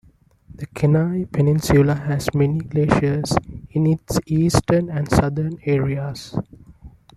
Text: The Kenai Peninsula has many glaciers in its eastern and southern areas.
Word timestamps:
The 0.55 0.65
Kenai 0.65 1.25
Peninsula 1.25 1.93
has 1.93 2.33
many 2.33 2.57
glaciers 2.57 3.35
in 3.69 3.85
its 3.85 4.19
eastern 4.25 4.89
and 4.89 5.07
southern 5.07 5.59
areas. 5.63 6.35